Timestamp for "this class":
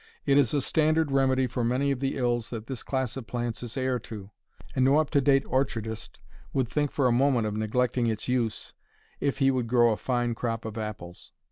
2.65-3.15